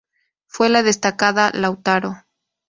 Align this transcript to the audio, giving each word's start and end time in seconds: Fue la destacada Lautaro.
Fue 0.47 0.69
la 0.69 0.81
destacada 0.81 1.51
Lautaro. 1.53 2.23